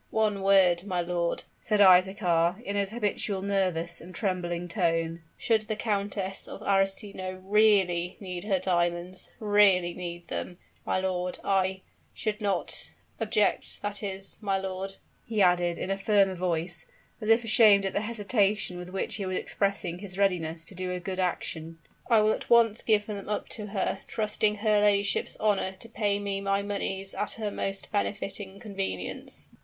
"One 0.09 0.41
word, 0.41 0.83
my 0.87 1.01
lord," 1.01 1.43
said 1.59 1.79
Isaachar, 1.79 2.59
in 2.65 2.75
his 2.75 2.89
habitual 2.89 3.43
nervous 3.43 4.01
and 4.01 4.15
trembling 4.15 4.67
tone. 4.67 5.21
"Should 5.37 5.67
the 5.67 5.75
Countess 5.75 6.47
of 6.47 6.63
Arestino 6.63 7.39
really 7.43 8.17
need 8.19 8.45
her 8.45 8.57
diamonds 8.57 9.29
really 9.39 9.93
need 9.93 10.27
them, 10.27 10.57
my 10.87 10.99
lord 10.99 11.37
I 11.43 11.81
should 12.15 12.41
not 12.41 12.89
object 13.19 13.83
that 13.83 14.01
is, 14.01 14.39
my 14.41 14.57
lord," 14.57 14.95
he 15.27 15.39
added 15.39 15.77
in 15.77 15.91
a 15.91 15.97
firmer 15.97 16.33
voice, 16.33 16.87
as 17.21 17.29
if 17.29 17.43
ashamed 17.43 17.85
at 17.85 17.93
the 17.93 18.01
hesitation 18.01 18.79
with 18.79 18.91
which 18.91 19.17
he 19.17 19.25
was 19.27 19.37
expressing 19.37 19.99
his 19.99 20.17
readiness 20.17 20.65
to 20.65 20.73
do 20.73 20.89
a 20.91 20.99
good 20.99 21.19
action, 21.19 21.77
"I 22.09 22.21
will 22.21 22.33
at 22.33 22.49
once 22.49 22.81
give 22.81 23.05
them 23.05 23.29
up 23.29 23.49
to 23.49 23.67
her, 23.67 23.99
trusting 24.07 24.55
to 24.55 24.61
her 24.61 24.81
ladyship's 24.81 25.37
honor 25.39 25.73
to 25.73 25.87
pay 25.87 26.17
me 26.17 26.41
my 26.41 26.63
moneys 26.63 27.13
at 27.13 27.33
her 27.33 27.51
most 27.51 27.91
befitting 27.91 28.59
convenience." 28.59 29.45